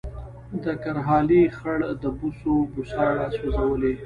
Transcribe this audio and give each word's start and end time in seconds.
د 0.63 0.65
کرهالې 0.83 1.41
خړ 1.57 1.79
د 2.01 2.03
بوسو 2.17 2.55
بوساړه 2.73 3.25
سوځولې 3.37 3.93